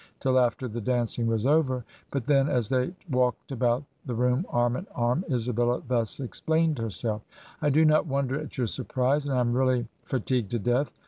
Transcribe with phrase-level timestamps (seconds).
[0.19, 4.75] till aiter the dancing was over; but then as they walked about the room arm
[4.75, 7.21] in arm, Isabella thus explained herself:
[7.61, 10.91] 'I do not wonder at your surprise, and I am really fa tigued to death.